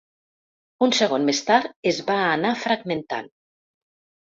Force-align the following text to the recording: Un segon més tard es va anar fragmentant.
Un 0.85 0.95
segon 1.01 1.29
més 1.29 1.43
tard 1.51 1.77
es 1.95 2.03
va 2.11 2.19
anar 2.33 2.59
fragmentant. 2.67 3.35